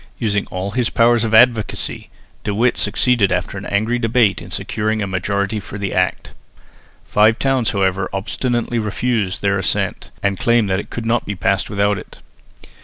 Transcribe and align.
Using 0.17 0.47
all 0.47 0.71
his 0.71 0.89
powers 0.89 1.23
of 1.23 1.35
advocacy, 1.35 2.09
De 2.43 2.55
Witt 2.55 2.75
succeeded 2.75 3.31
after 3.31 3.55
an 3.59 3.67
angry 3.67 3.99
debate 3.99 4.41
in 4.41 4.49
securing 4.49 4.99
a 4.99 5.05
majority 5.05 5.59
for 5.59 5.77
the 5.77 5.93
Act. 5.93 6.31
Five 7.05 7.37
towns 7.37 7.69
however 7.69 8.09
obstinately 8.11 8.79
refused 8.79 9.43
their 9.43 9.59
assent, 9.59 10.09
and 10.23 10.39
claimed 10.39 10.71
that 10.71 10.79
it 10.79 10.89
could 10.89 11.05
not 11.05 11.27
be 11.27 11.35
passed 11.35 11.69
without 11.69 11.99
it. 11.99 12.17